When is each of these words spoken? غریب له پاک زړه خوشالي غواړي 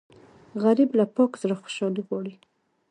غریب 0.63 0.89
له 0.99 1.05
پاک 1.15 1.31
زړه 1.41 1.55
خوشالي 1.61 2.01
غواړي 2.07 2.33